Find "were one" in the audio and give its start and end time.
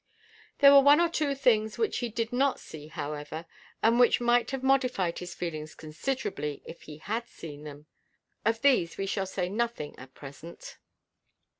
0.73-0.99